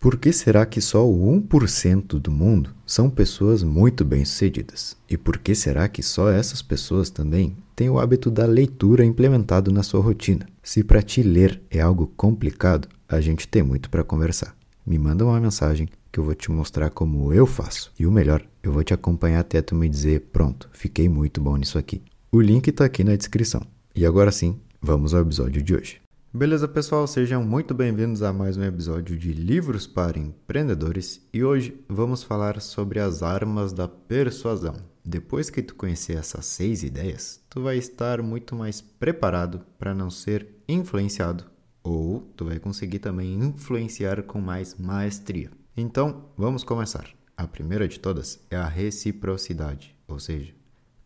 [0.00, 4.96] Por que será que só o 1% do mundo são pessoas muito bem-sucedidas?
[5.10, 9.72] E por que será que só essas pessoas também têm o hábito da leitura implementado
[9.72, 10.46] na sua rotina?
[10.62, 14.54] Se para ti ler é algo complicado, a gente tem muito para conversar.
[14.86, 17.92] Me manda uma mensagem que eu vou te mostrar como eu faço.
[17.98, 21.56] E o melhor, eu vou te acompanhar até tu me dizer: pronto, fiquei muito bom
[21.56, 22.00] nisso aqui.
[22.30, 23.62] O link está aqui na descrição.
[23.96, 26.07] E agora sim, vamos ao episódio de hoje.
[26.30, 27.06] Beleza, pessoal?
[27.06, 32.60] Sejam muito bem-vindos a mais um episódio de Livros para Empreendedores e hoje vamos falar
[32.60, 34.76] sobre as armas da persuasão.
[35.02, 40.10] Depois que tu conhecer essas seis ideias, tu vai estar muito mais preparado para não
[40.10, 41.44] ser influenciado
[41.82, 45.50] ou tu vai conseguir também influenciar com mais maestria.
[45.74, 47.08] Então, vamos começar.
[47.38, 50.52] A primeira de todas é a reciprocidade, ou seja,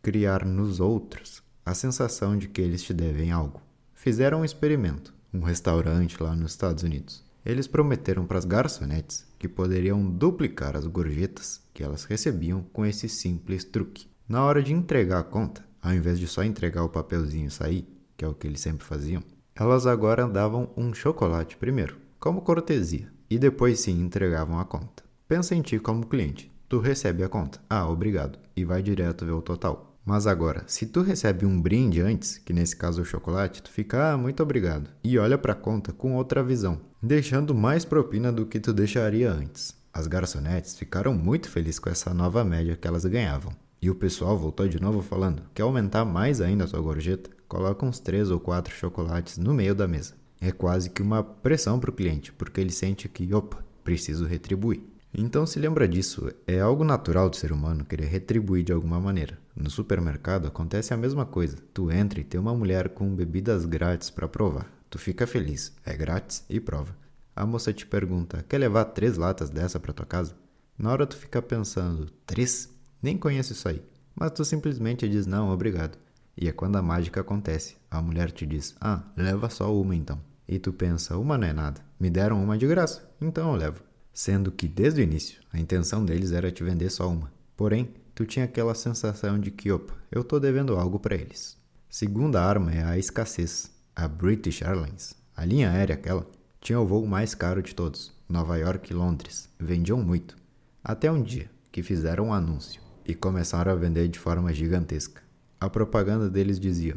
[0.03, 3.63] criar nos outros a sensação de que eles te devem algo
[4.03, 7.25] fizeram um experimento, um restaurante lá nos Estados Unidos.
[7.47, 13.09] Eles prometeram para as garçonetes que poderiam duplicar as gorjetas que elas recebiam com esse
[13.09, 14.09] simples truque.
[14.29, 17.87] Na hora de entregar a conta, ao invés de só entregar o papelzinho e sair,
[18.17, 19.23] que é o que eles sempre faziam,
[19.55, 25.05] elas agora davam um chocolate primeiro, como cortesia, e depois sim entregavam a conta.
[25.29, 26.51] Pensa em ti como cliente.
[26.69, 27.61] Tu recebe a conta.
[27.71, 28.37] Ah, obrigado.
[28.57, 29.92] E vai direto ver o total.
[30.05, 33.71] Mas agora, se tu recebe um brinde antes, que nesse caso é o chocolate, tu
[33.71, 38.33] fica, ah, muito obrigado, e olha para a conta com outra visão, deixando mais propina
[38.33, 39.81] do que tu deixaria antes.
[39.95, 43.55] As garçonetes ficaram muito felizes com essa nova média que elas ganhavam.
[43.81, 47.31] E o pessoal voltou de novo falando: quer aumentar mais ainda a tua gorjeta?
[47.47, 50.15] Coloca uns três ou quatro chocolates no meio da mesa.
[50.41, 54.83] É quase que uma pressão para o cliente, porque ele sente que, opa, preciso retribuir.
[55.15, 59.39] Então se lembra disso, é algo natural do ser humano querer retribuir de alguma maneira.
[59.55, 61.59] No supermercado acontece a mesma coisa.
[61.75, 64.73] Tu entra e tem uma mulher com bebidas grátis para provar.
[64.89, 66.97] Tu fica feliz, é grátis e prova.
[67.37, 70.35] A moça te pergunta: quer levar três latas dessa para tua casa?
[70.79, 72.71] Na hora tu fica pensando: três?
[73.03, 73.83] Nem conheço isso aí.
[74.15, 75.99] Mas tu simplesmente diz: não, obrigado.
[76.35, 77.77] E é quando a mágica acontece.
[77.91, 80.19] A mulher te diz: ah, leva só uma então.
[80.49, 81.83] E tu pensa: uma não é nada.
[82.01, 86.05] Me deram uma de graça, então eu levo sendo que desde o início a intenção
[86.05, 87.33] deles era te vender só uma.
[87.57, 91.57] Porém, tu tinha aquela sensação de que, opa, eu tô devendo algo para eles.
[91.89, 93.71] Segunda arma é a escassez.
[93.95, 96.27] A British Airlines, a linha aérea aquela,
[96.61, 99.51] tinha o voo mais caro de todos, Nova York e Londres.
[99.61, 100.35] Vendiam muito.
[100.83, 105.23] Até um dia que fizeram um anúncio e começaram a vender de forma gigantesca.
[105.61, 106.97] A propaganda deles dizia: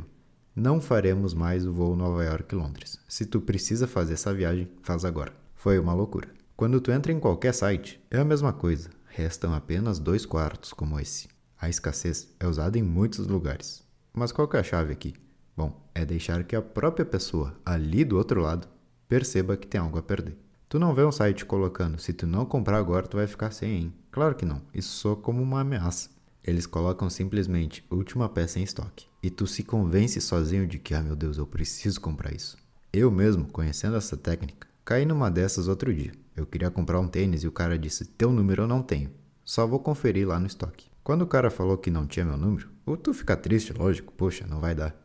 [0.55, 2.97] Não faremos mais o voo Nova York e Londres.
[3.09, 5.33] Se tu precisa fazer essa viagem, faz agora.
[5.53, 6.29] Foi uma loucura.
[6.57, 8.89] Quando tu entra em qualquer site, é a mesma coisa.
[9.07, 11.27] Restam apenas dois quartos como esse.
[11.59, 13.83] A escassez é usada em muitos lugares.
[14.13, 15.13] Mas qual é a chave aqui?
[15.55, 18.69] Bom, é deixar que a própria pessoa, ali do outro lado,
[19.05, 20.37] perceba que tem algo a perder.
[20.69, 23.71] Tu não vê um site colocando, se tu não comprar agora, tu vai ficar sem,
[23.71, 23.93] hein?
[24.09, 24.61] Claro que não.
[24.73, 26.09] Isso soa como uma ameaça.
[26.41, 29.07] Eles colocam simplesmente última peça em estoque.
[29.21, 32.55] E tu se convence sozinho de que, ah meu Deus, eu preciso comprar isso.
[32.93, 36.13] Eu mesmo, conhecendo essa técnica, caí numa dessas outro dia.
[36.35, 39.09] Eu queria comprar um tênis e o cara disse: Teu número eu não tenho.
[39.43, 40.89] Só vou conferir lá no estoque.
[41.03, 44.45] Quando o cara falou que não tinha meu número, ou tu fica triste, lógico, poxa,
[44.47, 44.95] não vai dar.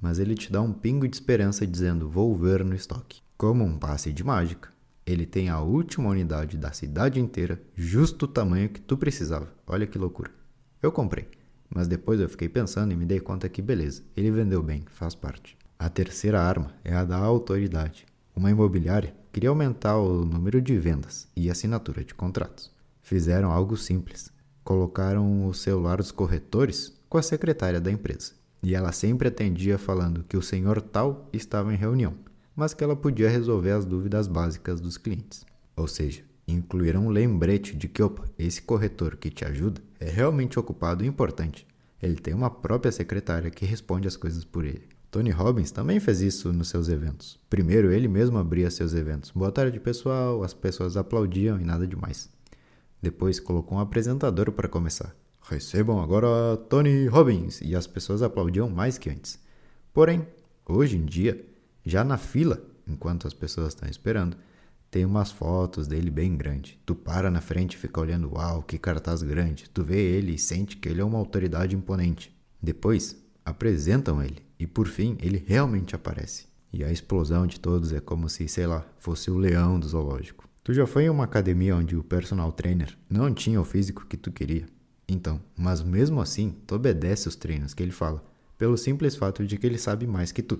[0.00, 3.22] Mas ele te dá um pingo de esperança dizendo: Vou ver no estoque.
[3.36, 4.70] Como um passe de mágica,
[5.06, 9.52] ele tem a última unidade da cidade inteira, justo o tamanho que tu precisava.
[9.66, 10.30] Olha que loucura.
[10.82, 11.28] Eu comprei,
[11.68, 15.14] mas depois eu fiquei pensando e me dei conta que beleza, ele vendeu bem, faz
[15.14, 15.56] parte.
[15.78, 18.06] A terceira arma é a da autoridade.
[18.36, 22.68] Uma imobiliária queria aumentar o número de vendas e assinatura de contratos.
[23.00, 24.32] Fizeram algo simples.
[24.64, 28.32] Colocaram o celular dos corretores com a secretária da empresa.
[28.60, 32.14] E ela sempre atendia falando que o senhor tal estava em reunião,
[32.56, 35.46] mas que ela podia resolver as dúvidas básicas dos clientes.
[35.76, 40.58] Ou seja, incluíram um lembrete de que, opa, esse corretor que te ajuda é realmente
[40.58, 41.66] ocupado e importante.
[42.02, 44.93] Ele tem uma própria secretária que responde as coisas por ele.
[45.14, 47.38] Tony Robbins também fez isso nos seus eventos.
[47.48, 49.30] Primeiro, ele mesmo abria seus eventos.
[49.30, 50.42] Boa tarde, pessoal.
[50.42, 52.28] As pessoas aplaudiam e nada demais.
[53.00, 55.14] Depois, colocou um apresentador para começar.
[55.40, 57.60] Recebam agora Tony Robbins.
[57.60, 59.38] E as pessoas aplaudiam mais que antes.
[59.92, 60.26] Porém,
[60.66, 61.46] hoje em dia,
[61.84, 64.36] já na fila, enquanto as pessoas estão esperando,
[64.90, 66.76] tem umas fotos dele bem grande.
[66.84, 69.70] Tu para na frente e fica olhando, uau, que cartaz grande.
[69.70, 72.36] Tu vê ele e sente que ele é uma autoridade imponente.
[72.60, 76.46] Depois, apresentam ele e por fim, ele realmente aparece.
[76.72, 80.48] E a explosão de todos é como se, sei lá, fosse o leão do zoológico.
[80.62, 84.16] Tu já foi em uma academia onde o personal trainer não tinha o físico que
[84.16, 84.66] tu queria?
[85.06, 88.24] Então, mas mesmo assim, tu obedece os treinos que ele fala,
[88.56, 90.58] pelo simples fato de que ele sabe mais que tu.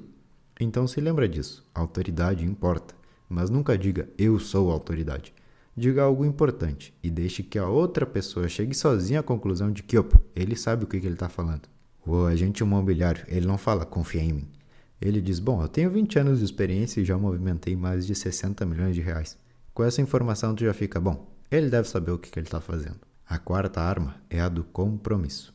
[0.61, 2.95] Então se lembra disso, autoridade importa,
[3.29, 5.33] mas nunca diga eu sou autoridade.
[5.77, 9.99] Diga algo importante e deixe que a outra pessoa chegue sozinha à conclusão de que,
[9.99, 11.63] opa, ele sabe o que, que ele está falando.
[12.07, 14.49] O agente imobiliário, ele não fala, confia em mim.
[15.01, 18.65] Ele diz, bom, eu tenho 20 anos de experiência e já movimentei mais de 60
[18.67, 19.39] milhões de reais.
[19.73, 22.61] Com essa informação tu já fica, bom, ele deve saber o que, que ele está
[22.61, 23.01] fazendo.
[23.27, 25.55] A quarta arma é a do compromisso.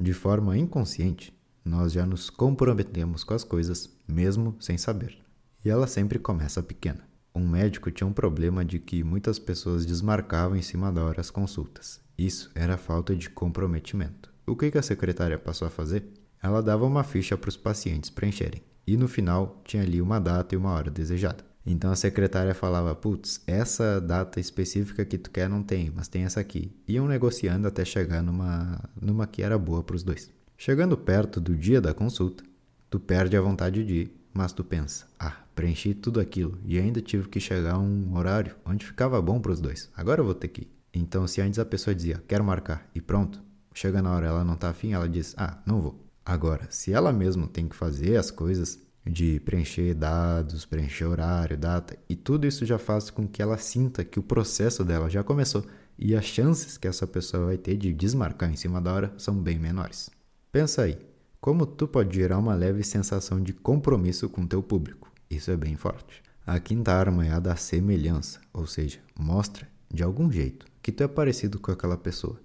[0.00, 1.32] De forma inconsciente,
[1.64, 5.18] nós já nos comprometemos com as coisas, mesmo sem saber.
[5.64, 7.06] E ela sempre começa pequena.
[7.34, 11.30] Um médico tinha um problema de que muitas pessoas desmarcavam em cima da hora as
[11.30, 12.00] consultas.
[12.16, 14.33] Isso era falta de comprometimento.
[14.46, 16.04] O que a secretária passou a fazer?
[16.42, 18.62] Ela dava uma ficha para os pacientes preencherem.
[18.86, 21.42] E no final tinha ali uma data e uma hora desejada.
[21.64, 26.24] Então a secretária falava: Putz, essa data específica que tu quer não tem, mas tem
[26.24, 26.70] essa aqui.
[26.86, 30.30] Iam negociando até chegar numa, numa que era boa para os dois.
[30.58, 32.44] Chegando perto do dia da consulta,
[32.90, 37.00] tu perde a vontade de ir, mas tu pensa: Ah, preenchi tudo aquilo e ainda
[37.00, 39.90] tive que chegar a um horário onde ficava bom para os dois.
[39.96, 40.74] Agora eu vou ter que ir.
[40.92, 43.42] Então, se antes a pessoa dizia: Quero marcar e pronto,
[43.74, 46.00] chega na hora ela não tá afim, ela diz: Ah, não vou.
[46.24, 51.98] Agora, se ela mesma tem que fazer as coisas, de preencher dados, preencher horário, data,
[52.08, 55.64] e tudo isso já faz com que ela sinta que o processo dela já começou
[55.98, 59.36] e as chances que essa pessoa vai ter de desmarcar em cima da hora são
[59.36, 60.10] bem menores.
[60.50, 60.98] Pensa aí,
[61.40, 65.12] como tu pode gerar uma leve sensação de compromisso com teu público?
[65.28, 66.22] Isso é bem forte.
[66.46, 71.02] A quinta arma é a da semelhança, ou seja, mostra de algum jeito que tu
[71.02, 72.38] é parecido com aquela pessoa.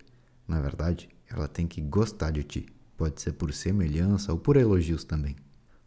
[0.47, 2.65] Na verdade, ela tem que gostar de ti.
[2.97, 5.35] Pode ser por semelhança ou por elogios também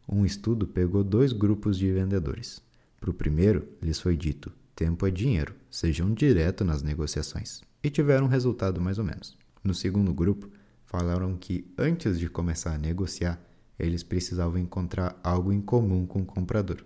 [0.08, 2.60] um estudo pegou dois grupos de vendedores.
[3.00, 7.62] Para o primeiro, lhes foi dito: tempo é dinheiro, sejam direto nas negociações.
[7.82, 9.36] E tiveram um resultado mais ou menos.
[9.62, 10.48] No segundo grupo,
[10.84, 13.40] falaram que antes de começar a negociar,
[13.78, 16.84] eles precisavam encontrar algo em comum com o comprador.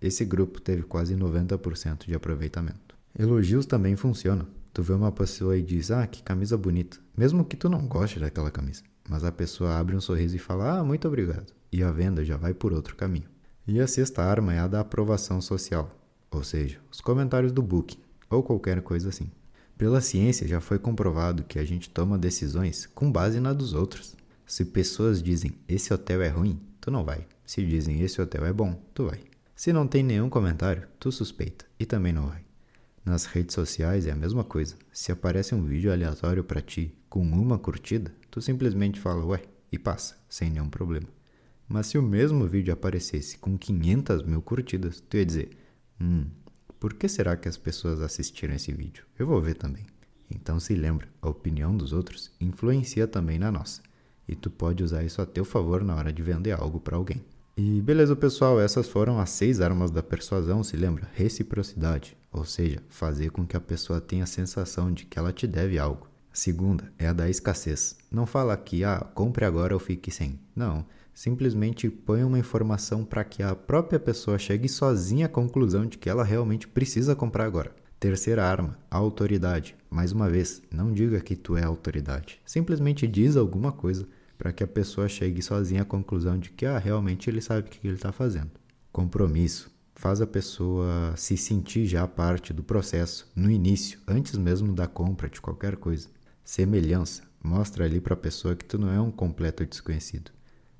[0.00, 2.96] Esse grupo teve quase 90% de aproveitamento.
[3.16, 4.46] Elogios também funcionam.
[4.72, 8.18] Tu vê uma pessoa e diz: "Ah, que camisa bonita", mesmo que tu não goste
[8.18, 11.90] daquela camisa, mas a pessoa abre um sorriso e fala: "Ah, muito obrigado" e a
[11.90, 13.28] venda já vai por outro caminho.
[13.66, 15.90] E a sexta arma é a da aprovação social,
[16.30, 19.30] ou seja, os comentários do Booking ou qualquer coisa assim.
[19.78, 24.16] Pela ciência já foi comprovado que a gente toma decisões com base na dos outros.
[24.46, 27.26] Se pessoas dizem esse hotel é ruim, tu não vai.
[27.44, 29.20] Se dizem esse hotel é bom, tu vai.
[29.54, 32.41] Se não tem nenhum comentário, tu suspeita e também não vai.
[33.04, 34.76] Nas redes sociais é a mesma coisa.
[34.92, 39.78] Se aparece um vídeo aleatório para ti com uma curtida, tu simplesmente fala ué e
[39.78, 41.08] passa, sem nenhum problema.
[41.68, 45.50] Mas se o mesmo vídeo aparecesse com 500 mil curtidas, tu ia dizer:
[46.00, 46.26] Hum,
[46.78, 49.04] por que será que as pessoas assistiram esse vídeo?
[49.18, 49.84] Eu vou ver também.
[50.30, 53.82] Então se lembra, a opinião dos outros influencia também na nossa.
[54.28, 57.20] E tu pode usar isso a teu favor na hora de vender algo para alguém.
[57.54, 61.10] E beleza, pessoal, essas foram as seis armas da persuasão, se lembra?
[61.12, 65.46] Reciprocidade, ou seja, fazer com que a pessoa tenha a sensação de que ela te
[65.46, 66.08] deve algo.
[66.32, 67.94] A segunda é a da escassez.
[68.10, 70.40] Não fala que, ah, compre agora ou fique sem.
[70.56, 70.86] Não.
[71.12, 76.08] Simplesmente põe uma informação para que a própria pessoa chegue sozinha à conclusão de que
[76.08, 77.74] ela realmente precisa comprar agora.
[78.00, 79.76] Terceira arma, autoridade.
[79.90, 82.40] Mais uma vez, não diga que tu é autoridade.
[82.46, 84.08] Simplesmente diz alguma coisa
[84.42, 87.70] para que a pessoa chegue sozinha à conclusão de que ah, realmente ele sabe o
[87.70, 88.50] que ele está fazendo.
[88.90, 89.70] Compromisso.
[89.94, 95.28] Faz a pessoa se sentir já parte do processo no início, antes mesmo da compra
[95.28, 96.08] de qualquer coisa.
[96.44, 97.22] Semelhança.
[97.40, 100.32] Mostra ali para a pessoa que tu não é um completo desconhecido.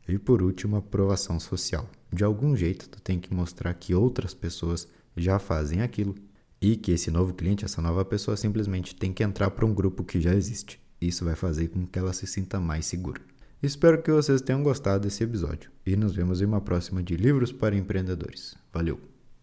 [0.08, 1.88] E por último, aprovação social.
[2.12, 6.16] De algum jeito, tu tem que mostrar que outras pessoas já fazem aquilo
[6.60, 10.02] e que esse novo cliente, essa nova pessoa simplesmente tem que entrar para um grupo
[10.02, 10.80] que já existe.
[11.00, 13.22] Isso vai fazer com que ela se sinta mais segura.
[13.62, 17.52] Espero que vocês tenham gostado desse episódio e nos vemos em uma próxima de Livros
[17.52, 18.56] para Empreendedores.
[18.72, 19.11] Valeu!